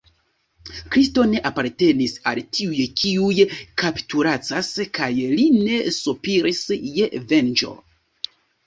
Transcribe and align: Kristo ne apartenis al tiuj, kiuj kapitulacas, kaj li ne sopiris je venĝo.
Kristo 0.93 1.25
ne 1.33 1.41
apartenis 1.49 2.15
al 2.31 2.41
tiuj, 2.59 2.81
kiuj 3.03 3.37
kapitulacas, 3.83 4.73
kaj 5.01 5.13
li 5.37 5.49
ne 5.61 5.81
sopiris 6.03 6.67
je 6.99 7.13
venĝo. 7.35 7.81